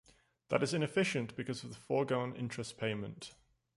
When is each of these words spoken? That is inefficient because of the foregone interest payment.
That 0.49 0.63
is 0.63 0.73
inefficient 0.73 1.35
because 1.35 1.63
of 1.63 1.69
the 1.69 1.75
foregone 1.79 2.33
interest 2.35 2.79
payment. 2.79 3.35